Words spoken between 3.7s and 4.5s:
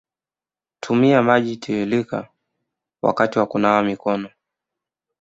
mikono